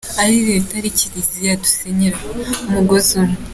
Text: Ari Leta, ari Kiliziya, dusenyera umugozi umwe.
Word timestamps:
Ari 0.23 0.37
Leta, 0.49 0.73
ari 0.79 0.89
Kiliziya, 0.97 1.59
dusenyera 1.63 2.17
umugozi 2.67 3.11
umwe. 3.21 3.37